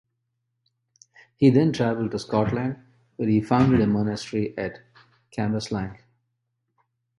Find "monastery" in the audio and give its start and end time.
3.85-4.57